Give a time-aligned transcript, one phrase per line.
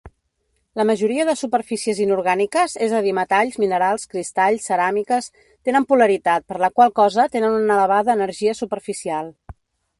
[0.79, 5.29] La majoria de superfícies inorgàniques, és a dir metalls, minerals, cristalls, ceràmiques,
[5.69, 9.35] tenen polaritat, per la qual cosa tenen una elevada energia superficial.